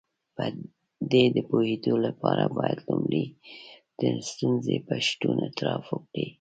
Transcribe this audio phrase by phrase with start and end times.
[0.35, 0.45] په
[1.11, 3.25] دې د پوهېدو لپاره بايد لومړی
[4.01, 6.27] د ستونزې په شتون اعتراف وکړئ.